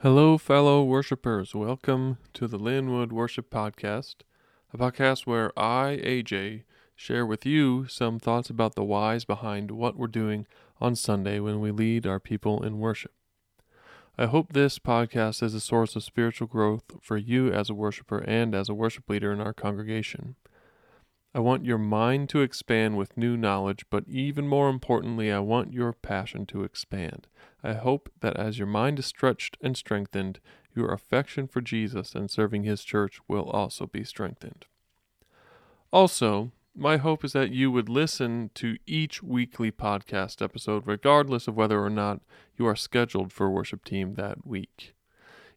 Hello, 0.00 0.36
fellow 0.36 0.84
worshipers. 0.84 1.54
Welcome 1.54 2.18
to 2.34 2.46
the 2.46 2.58
Linwood 2.58 3.12
Worship 3.12 3.48
Podcast, 3.48 4.16
a 4.70 4.76
podcast 4.76 5.26
where 5.26 5.58
I, 5.58 5.98
AJ, 6.04 6.64
share 6.94 7.24
with 7.24 7.46
you 7.46 7.86
some 7.88 8.18
thoughts 8.18 8.50
about 8.50 8.74
the 8.74 8.84
whys 8.84 9.24
behind 9.24 9.70
what 9.70 9.96
we're 9.96 10.06
doing 10.08 10.46
on 10.82 10.96
Sunday 10.96 11.40
when 11.40 11.60
we 11.60 11.70
lead 11.70 12.06
our 12.06 12.20
people 12.20 12.62
in 12.62 12.78
worship. 12.78 13.12
I 14.18 14.26
hope 14.26 14.52
this 14.52 14.78
podcast 14.78 15.42
is 15.42 15.54
a 15.54 15.60
source 15.60 15.96
of 15.96 16.04
spiritual 16.04 16.46
growth 16.46 16.84
for 17.00 17.16
you 17.16 17.50
as 17.50 17.70
a 17.70 17.74
worshiper 17.74 18.18
and 18.18 18.54
as 18.54 18.68
a 18.68 18.74
worship 18.74 19.08
leader 19.08 19.32
in 19.32 19.40
our 19.40 19.54
congregation. 19.54 20.36
I 21.36 21.40
want 21.40 21.66
your 21.66 21.76
mind 21.76 22.30
to 22.30 22.40
expand 22.40 22.96
with 22.96 23.18
new 23.18 23.36
knowledge, 23.36 23.84
but 23.90 24.08
even 24.08 24.48
more 24.48 24.70
importantly, 24.70 25.30
I 25.30 25.40
want 25.40 25.70
your 25.70 25.92
passion 25.92 26.46
to 26.46 26.64
expand. 26.64 27.26
I 27.62 27.74
hope 27.74 28.10
that 28.20 28.38
as 28.38 28.58
your 28.58 28.66
mind 28.66 28.98
is 29.00 29.04
stretched 29.04 29.58
and 29.60 29.76
strengthened, 29.76 30.40
your 30.74 30.94
affection 30.94 31.46
for 31.46 31.60
Jesus 31.60 32.14
and 32.14 32.30
serving 32.30 32.62
His 32.62 32.82
church 32.82 33.20
will 33.28 33.50
also 33.50 33.86
be 33.86 34.02
strengthened. 34.02 34.64
Also, 35.92 36.52
my 36.74 36.96
hope 36.96 37.22
is 37.22 37.34
that 37.34 37.50
you 37.50 37.70
would 37.70 37.90
listen 37.90 38.50
to 38.54 38.78
each 38.86 39.22
weekly 39.22 39.70
podcast 39.70 40.40
episode, 40.40 40.86
regardless 40.86 41.46
of 41.46 41.54
whether 41.54 41.84
or 41.84 41.90
not 41.90 42.22
you 42.56 42.66
are 42.66 42.74
scheduled 42.74 43.30
for 43.30 43.50
worship 43.50 43.84
team 43.84 44.14
that 44.14 44.46
week. 44.46 44.95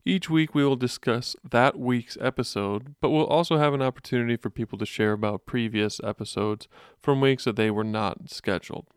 Each 0.05 0.29
week 0.29 0.55
we 0.55 0.63
will 0.63 0.75
discuss 0.75 1.35
that 1.49 1.77
week's 1.77 2.17
episode, 2.21 2.95
but 3.01 3.09
we'll 3.09 3.25
also 3.25 3.57
have 3.57 3.73
an 3.73 3.81
opportunity 3.81 4.37
for 4.37 4.49
people 4.49 4.77
to 4.77 4.85
share 4.85 5.11
about 5.11 5.45
previous 5.45 5.99
episodes 6.03 6.67
from 7.01 7.21
weeks 7.21 7.43
that 7.43 7.57
they 7.57 7.69
were 7.69 7.83
not 7.83 8.29
scheduled. 8.29 8.87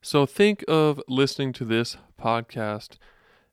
So 0.00 0.26
think 0.26 0.64
of 0.68 1.02
listening 1.08 1.52
to 1.54 1.64
this 1.64 1.96
podcast 2.20 2.96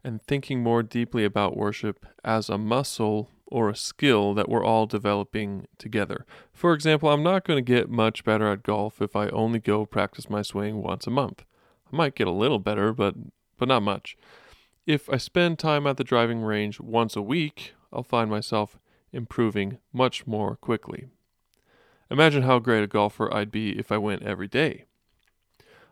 and 0.04 0.22
thinking 0.22 0.62
more 0.62 0.84
deeply 0.84 1.26
about 1.26 1.58
worship 1.58 2.06
as 2.24 2.50
a 2.50 2.58
muscle 2.58 3.30
or 3.48 3.70
a 3.70 3.76
skill 3.76 4.34
that 4.34 4.50
we're 4.50 4.64
all 4.64 4.86
developing 4.86 5.68
together. 5.78 6.26
For 6.54 6.74
example, 6.74 7.10
I'm 7.10 7.24
not 7.24 7.46
going 7.46 7.58
to 7.64 7.74
get 7.74 7.90
much 7.90 8.24
better 8.24 8.52
at 8.52 8.64
golf 8.64 9.02
if 9.02 9.16
I 9.16 9.30
only 9.30 9.60
go 9.60 9.86
practice 9.86 10.30
my 10.30 10.42
swing 10.42 10.82
once 10.82 11.08
a 11.08 11.12
month. 11.12 11.44
I 11.92 11.96
might 11.96 12.16
get 12.16 12.28
a 12.28 12.32
little 12.32 12.60
better, 12.60 12.94
but 12.94 13.16
but 13.58 13.68
not 13.68 13.84
much. 13.84 14.18
If 14.86 15.10
I 15.10 15.18
spend 15.18 15.58
time 15.58 15.88
at 15.88 15.98
the 15.98 16.04
driving 16.04 16.42
range 16.44 16.80
once 16.80 17.16
a 17.16 17.22
week, 17.22 17.74
I'll 17.92 18.04
find 18.04 18.30
myself 18.30 18.78
improving 19.12 19.80
much 19.92 20.28
more 20.28 20.56
quickly. 20.56 21.08
Imagine 22.12 22.44
how 22.44 22.60
great 22.60 22.84
a 22.84 22.88
golfer 22.88 23.34
I'd 23.34 23.50
be 23.50 23.80
if 23.80 23.92
I 23.92 23.98
went 23.98 24.22
every 24.22 24.48
day. 24.48 24.86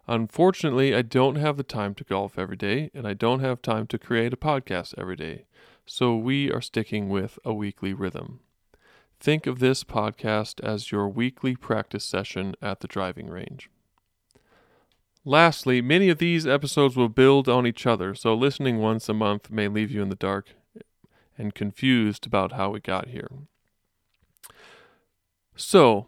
Unfortunately, 0.07 0.93
I 0.93 1.01
don't 1.01 1.37
have 1.37 1.57
the 1.57 1.63
time 1.63 1.95
to 1.95 2.03
golf 2.03 2.37
every 2.37 2.57
day, 2.57 2.91
and 2.93 3.07
I 3.07 3.15
don't 3.15 3.39
have 3.39 3.63
time 3.63 3.87
to 3.87 3.97
create 3.97 4.33
a 4.33 4.37
podcast 4.37 4.93
every 4.95 5.15
day, 5.15 5.45
so 5.87 6.15
we 6.15 6.51
are 6.51 6.61
sticking 6.61 7.09
with 7.09 7.39
a 7.43 7.53
weekly 7.53 7.93
rhythm. 7.93 8.41
Think 9.19 9.47
of 9.47 9.57
this 9.57 9.83
podcast 9.83 10.63
as 10.63 10.91
your 10.91 11.07
weekly 11.07 11.55
practice 11.55 12.05
session 12.05 12.53
at 12.61 12.81
the 12.81 12.87
driving 12.87 13.27
range. 13.27 13.69
Lastly, 15.25 15.81
many 15.81 16.09
of 16.09 16.17
these 16.17 16.45
episodes 16.45 16.97
will 16.97 17.09
build 17.09 17.47
on 17.47 17.65
each 17.65 17.85
other, 17.85 18.13
so 18.13 18.33
listening 18.33 18.79
once 18.79 19.07
a 19.07 19.13
month 19.13 19.49
may 19.49 19.69
leave 19.69 19.89
you 19.89 20.01
in 20.01 20.09
the 20.09 20.15
dark 20.15 20.49
and 21.37 21.55
confused 21.55 22.27
about 22.27 22.51
how 22.51 22.71
we 22.71 22.81
got 22.81 23.07
here. 23.07 23.29
So, 25.55 26.07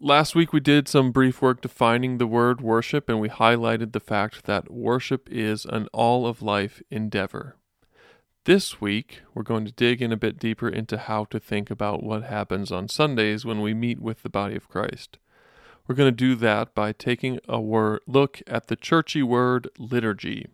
last 0.00 0.34
week 0.34 0.54
we 0.54 0.60
did 0.60 0.88
some 0.88 1.12
brief 1.12 1.42
work 1.42 1.60
defining 1.60 2.16
the 2.16 2.26
word 2.26 2.62
worship, 2.62 3.10
and 3.10 3.20
we 3.20 3.28
highlighted 3.28 3.92
the 3.92 4.00
fact 4.00 4.44
that 4.44 4.72
worship 4.72 5.28
is 5.30 5.66
an 5.66 5.88
all 5.92 6.26
of 6.26 6.40
life 6.40 6.82
endeavor. 6.90 7.56
This 8.44 8.80
week, 8.80 9.20
we're 9.34 9.42
going 9.42 9.66
to 9.66 9.72
dig 9.72 10.00
in 10.00 10.12
a 10.12 10.16
bit 10.16 10.38
deeper 10.38 10.68
into 10.68 10.96
how 10.96 11.24
to 11.26 11.38
think 11.38 11.70
about 11.70 12.02
what 12.02 12.22
happens 12.22 12.72
on 12.72 12.88
Sundays 12.88 13.44
when 13.44 13.60
we 13.60 13.74
meet 13.74 14.00
with 14.00 14.22
the 14.22 14.30
body 14.30 14.56
of 14.56 14.68
Christ. 14.68 15.18
We're 15.86 15.94
going 15.94 16.12
to 16.12 16.16
do 16.16 16.34
that 16.36 16.74
by 16.74 16.92
taking 16.92 17.40
a 17.48 17.60
word, 17.60 18.00
look 18.06 18.42
at 18.46 18.68
the 18.68 18.76
churchy 18.76 19.22
word 19.22 19.68
liturgy. 19.78 20.46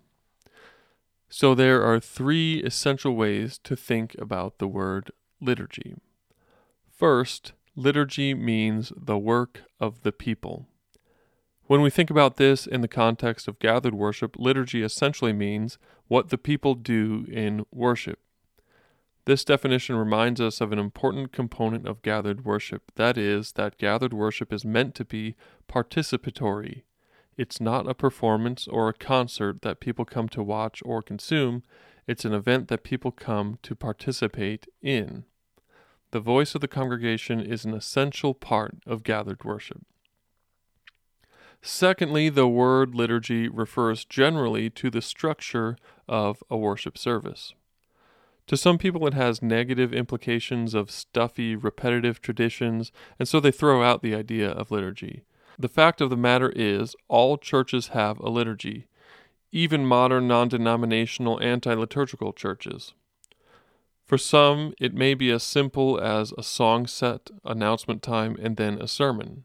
So 1.28 1.54
there 1.54 1.82
are 1.82 2.00
three 2.00 2.62
essential 2.62 3.14
ways 3.14 3.58
to 3.64 3.76
think 3.76 4.14
about 4.18 4.58
the 4.58 4.68
word 4.68 5.10
liturgy. 5.40 5.96
First, 6.90 7.52
liturgy 7.74 8.32
means 8.32 8.92
the 8.96 9.18
work 9.18 9.62
of 9.78 10.02
the 10.02 10.12
people. 10.12 10.66
When 11.66 11.82
we 11.82 11.90
think 11.90 12.10
about 12.10 12.36
this 12.36 12.66
in 12.66 12.80
the 12.80 12.88
context 12.88 13.48
of 13.48 13.58
gathered 13.58 13.94
worship, 13.94 14.36
liturgy 14.38 14.82
essentially 14.82 15.32
means 15.32 15.78
what 16.06 16.28
the 16.28 16.38
people 16.38 16.74
do 16.74 17.26
in 17.28 17.66
worship. 17.72 18.20
This 19.26 19.44
definition 19.44 19.96
reminds 19.96 20.40
us 20.40 20.60
of 20.60 20.70
an 20.70 20.78
important 20.78 21.32
component 21.32 21.84
of 21.86 22.02
gathered 22.02 22.44
worship 22.44 22.92
that 22.94 23.18
is, 23.18 23.52
that 23.52 23.76
gathered 23.76 24.12
worship 24.12 24.52
is 24.52 24.64
meant 24.64 24.94
to 24.94 25.04
be 25.04 25.34
participatory. 25.68 26.82
It's 27.36 27.60
not 27.60 27.88
a 27.88 27.94
performance 27.94 28.68
or 28.68 28.88
a 28.88 28.94
concert 28.94 29.62
that 29.62 29.80
people 29.80 30.04
come 30.04 30.28
to 30.28 30.44
watch 30.44 30.80
or 30.84 31.02
consume, 31.02 31.64
it's 32.06 32.24
an 32.24 32.32
event 32.32 32.68
that 32.68 32.84
people 32.84 33.10
come 33.10 33.58
to 33.64 33.74
participate 33.74 34.68
in. 34.80 35.24
The 36.12 36.20
voice 36.20 36.54
of 36.54 36.60
the 36.60 36.68
congregation 36.68 37.40
is 37.40 37.64
an 37.64 37.74
essential 37.74 38.32
part 38.32 38.76
of 38.86 39.02
gathered 39.02 39.44
worship. 39.44 39.82
Secondly, 41.60 42.28
the 42.28 42.46
word 42.46 42.94
liturgy 42.94 43.48
refers 43.48 44.04
generally 44.04 44.70
to 44.70 44.88
the 44.88 45.02
structure 45.02 45.76
of 46.06 46.44
a 46.48 46.56
worship 46.56 46.96
service. 46.96 47.54
To 48.46 48.56
some 48.56 48.78
people, 48.78 49.06
it 49.06 49.14
has 49.14 49.42
negative 49.42 49.92
implications 49.92 50.72
of 50.72 50.90
stuffy, 50.90 51.56
repetitive 51.56 52.20
traditions, 52.20 52.92
and 53.18 53.26
so 53.26 53.40
they 53.40 53.50
throw 53.50 53.82
out 53.82 54.02
the 54.02 54.14
idea 54.14 54.48
of 54.48 54.70
liturgy. 54.70 55.24
The 55.58 55.68
fact 55.68 56.00
of 56.00 56.10
the 56.10 56.16
matter 56.16 56.52
is, 56.54 56.94
all 57.08 57.38
churches 57.38 57.88
have 57.88 58.20
a 58.20 58.28
liturgy, 58.28 58.86
even 59.50 59.86
modern 59.86 60.28
non 60.28 60.48
denominational 60.48 61.40
anti 61.42 61.74
liturgical 61.74 62.32
churches. 62.32 62.94
For 64.04 64.18
some, 64.18 64.74
it 64.78 64.94
may 64.94 65.14
be 65.14 65.32
as 65.32 65.42
simple 65.42 65.98
as 65.98 66.32
a 66.38 66.42
song 66.44 66.86
set, 66.86 67.30
announcement 67.44 68.02
time, 68.02 68.36
and 68.40 68.56
then 68.56 68.80
a 68.80 68.86
sermon. 68.86 69.42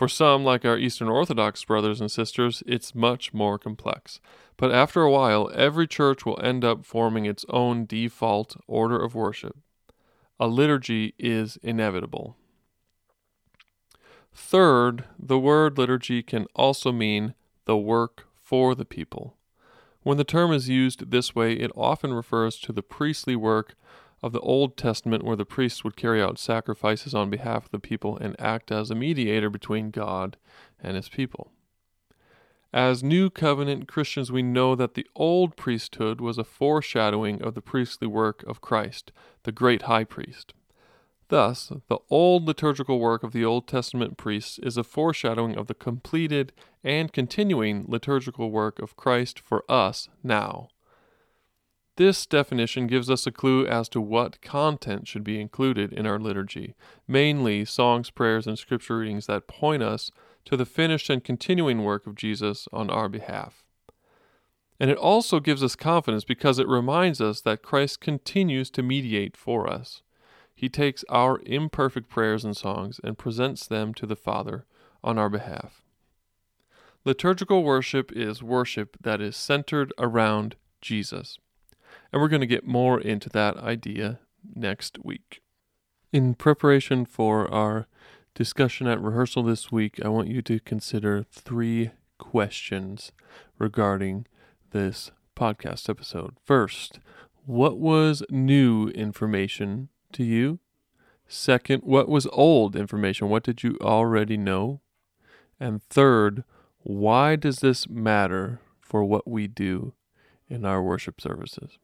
For 0.00 0.08
some, 0.08 0.44
like 0.44 0.64
our 0.64 0.78
Eastern 0.78 1.08
Orthodox 1.10 1.62
brothers 1.62 2.00
and 2.00 2.10
sisters, 2.10 2.62
it's 2.64 2.94
much 2.94 3.34
more 3.34 3.58
complex. 3.58 4.18
But 4.56 4.72
after 4.72 5.02
a 5.02 5.10
while, 5.10 5.50
every 5.54 5.86
church 5.86 6.24
will 6.24 6.40
end 6.42 6.64
up 6.64 6.86
forming 6.86 7.26
its 7.26 7.44
own 7.50 7.84
default 7.84 8.56
order 8.66 8.98
of 8.98 9.14
worship. 9.14 9.58
A 10.38 10.46
liturgy 10.46 11.12
is 11.18 11.58
inevitable. 11.62 12.38
Third, 14.32 15.04
the 15.18 15.38
word 15.38 15.76
liturgy 15.76 16.22
can 16.22 16.46
also 16.54 16.92
mean 16.92 17.34
the 17.66 17.76
work 17.76 18.26
for 18.34 18.74
the 18.74 18.86
people. 18.86 19.36
When 20.02 20.16
the 20.16 20.24
term 20.24 20.50
is 20.50 20.70
used 20.70 21.10
this 21.10 21.34
way, 21.34 21.52
it 21.52 21.70
often 21.76 22.14
refers 22.14 22.56
to 22.60 22.72
the 22.72 22.82
priestly 22.82 23.36
work 23.36 23.74
of 24.22 24.32
the 24.32 24.40
Old 24.40 24.76
Testament, 24.76 25.24
where 25.24 25.36
the 25.36 25.44
priests 25.44 25.82
would 25.84 25.96
carry 25.96 26.22
out 26.22 26.38
sacrifices 26.38 27.14
on 27.14 27.30
behalf 27.30 27.66
of 27.66 27.70
the 27.70 27.78
people 27.78 28.16
and 28.16 28.38
act 28.40 28.70
as 28.70 28.90
a 28.90 28.94
mediator 28.94 29.50
between 29.50 29.90
God 29.90 30.36
and 30.82 30.96
his 30.96 31.08
people. 31.08 31.50
As 32.72 33.02
New 33.02 33.30
Covenant 33.30 33.88
Christians, 33.88 34.30
we 34.30 34.42
know 34.42 34.76
that 34.76 34.94
the 34.94 35.06
old 35.16 35.56
priesthood 35.56 36.20
was 36.20 36.38
a 36.38 36.44
foreshadowing 36.44 37.42
of 37.42 37.54
the 37.54 37.62
priestly 37.62 38.06
work 38.06 38.44
of 38.44 38.60
Christ, 38.60 39.10
the 39.42 39.50
great 39.50 39.82
high 39.82 40.04
priest. 40.04 40.54
Thus, 41.30 41.72
the 41.88 41.98
old 42.10 42.44
liturgical 42.46 42.98
work 42.98 43.22
of 43.22 43.32
the 43.32 43.44
Old 43.44 43.68
Testament 43.68 44.16
priests 44.16 44.58
is 44.58 44.76
a 44.76 44.84
foreshadowing 44.84 45.56
of 45.56 45.68
the 45.68 45.74
completed 45.74 46.52
and 46.82 47.12
continuing 47.12 47.84
liturgical 47.88 48.50
work 48.50 48.80
of 48.80 48.96
Christ 48.96 49.38
for 49.38 49.64
us 49.68 50.08
now. 50.24 50.68
This 52.00 52.24
definition 52.24 52.86
gives 52.86 53.10
us 53.10 53.26
a 53.26 53.30
clue 53.30 53.66
as 53.66 53.86
to 53.90 54.00
what 54.00 54.40
content 54.40 55.06
should 55.06 55.22
be 55.22 55.38
included 55.38 55.92
in 55.92 56.06
our 56.06 56.18
liturgy, 56.18 56.74
mainly 57.06 57.66
songs, 57.66 58.08
prayers, 58.08 58.46
and 58.46 58.58
scripture 58.58 58.96
readings 58.96 59.26
that 59.26 59.46
point 59.46 59.82
us 59.82 60.10
to 60.46 60.56
the 60.56 60.64
finished 60.64 61.10
and 61.10 61.22
continuing 61.22 61.84
work 61.84 62.06
of 62.06 62.14
Jesus 62.14 62.66
on 62.72 62.88
our 62.88 63.10
behalf. 63.10 63.66
And 64.80 64.90
it 64.90 64.96
also 64.96 65.40
gives 65.40 65.62
us 65.62 65.76
confidence 65.76 66.24
because 66.24 66.58
it 66.58 66.66
reminds 66.66 67.20
us 67.20 67.42
that 67.42 67.62
Christ 67.62 68.00
continues 68.00 68.70
to 68.70 68.82
mediate 68.82 69.36
for 69.36 69.68
us. 69.68 70.00
He 70.54 70.70
takes 70.70 71.04
our 71.10 71.42
imperfect 71.44 72.08
prayers 72.08 72.46
and 72.46 72.56
songs 72.56 72.98
and 73.04 73.18
presents 73.18 73.66
them 73.66 73.92
to 73.92 74.06
the 74.06 74.16
Father 74.16 74.64
on 75.04 75.18
our 75.18 75.28
behalf. 75.28 75.82
Liturgical 77.04 77.62
worship 77.62 78.10
is 78.10 78.42
worship 78.42 78.96
that 79.02 79.20
is 79.20 79.36
centered 79.36 79.92
around 79.98 80.56
Jesus. 80.80 81.38
And 82.12 82.20
we're 82.20 82.28
going 82.28 82.40
to 82.40 82.46
get 82.46 82.66
more 82.66 83.00
into 83.00 83.28
that 83.30 83.56
idea 83.56 84.20
next 84.54 84.98
week. 85.04 85.42
In 86.12 86.34
preparation 86.34 87.04
for 87.04 87.52
our 87.52 87.86
discussion 88.34 88.86
at 88.86 89.00
rehearsal 89.00 89.42
this 89.42 89.70
week, 89.70 90.00
I 90.04 90.08
want 90.08 90.28
you 90.28 90.42
to 90.42 90.60
consider 90.60 91.24
three 91.30 91.90
questions 92.18 93.12
regarding 93.58 94.26
this 94.72 95.10
podcast 95.36 95.88
episode. 95.88 96.36
First, 96.44 96.98
what 97.46 97.78
was 97.78 98.22
new 98.28 98.88
information 98.88 99.88
to 100.12 100.24
you? 100.24 100.58
Second, 101.28 101.82
what 101.84 102.08
was 102.08 102.26
old 102.32 102.74
information? 102.74 103.28
What 103.28 103.44
did 103.44 103.62
you 103.62 103.78
already 103.80 104.36
know? 104.36 104.80
And 105.60 105.82
third, 105.84 106.44
why 106.82 107.36
does 107.36 107.60
this 107.60 107.88
matter 107.88 108.60
for 108.80 109.04
what 109.04 109.28
we 109.28 109.46
do 109.46 109.92
in 110.48 110.64
our 110.64 110.82
worship 110.82 111.20
services? 111.20 111.78